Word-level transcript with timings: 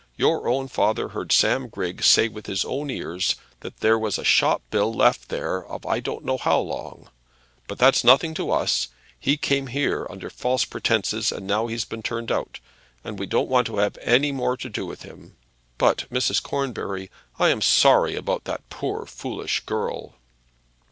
Your 0.17 0.47
own 0.47 0.67
father 0.67 1.09
heard 1.09 1.31
Sam 1.31 1.69
Griggs 1.69 2.07
say 2.07 2.27
with 2.27 2.47
his 2.47 2.65
own 2.65 2.89
ears 2.89 3.35
that 3.59 3.81
there 3.81 3.99
was 3.99 4.17
a 4.17 4.23
shop 4.23 4.63
bill 4.71 4.91
left 4.91 5.29
there 5.29 5.63
of 5.63 5.85
I 5.85 5.99
don't 5.99 6.25
know 6.25 6.39
how 6.39 6.59
long. 6.59 7.09
But 7.67 7.77
that's 7.77 8.03
nothing 8.03 8.33
to 8.33 8.49
us. 8.49 8.87
He 9.19 9.37
came 9.37 9.67
here 9.67 10.07
under 10.09 10.31
false 10.31 10.65
pretences, 10.65 11.31
and 11.31 11.45
now 11.45 11.67
he's 11.67 11.85
been 11.85 12.01
turned 12.01 12.31
out, 12.31 12.59
and 13.03 13.19
we 13.19 13.27
don't 13.27 13.47
want 13.47 13.67
to 13.67 13.77
have 13.77 13.95
any 14.01 14.31
more 14.31 14.57
to 14.57 14.69
do 14.69 14.87
with 14.87 15.03
him. 15.03 15.35
But, 15.77 16.05
Mrs. 16.11 16.41
Cornbury, 16.41 17.11
I 17.37 17.49
am 17.49 17.61
sorry 17.61 18.15
about 18.15 18.45
that 18.45 18.67
poor 18.71 19.05
foolish 19.05 19.59
girl." 19.67 20.15